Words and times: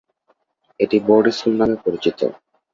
এটি 0.79 0.97
board 1.07 1.25
school 1.37 1.53
নামেও 1.59 1.83
পরিচিত। 1.85 2.19